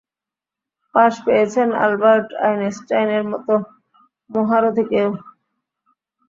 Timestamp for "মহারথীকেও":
4.29-5.09